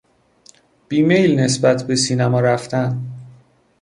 بیمیل 0.87 1.39
نسبت 1.39 1.83
به 1.87 1.95
سینما 1.95 2.39
رفتن 2.39 3.01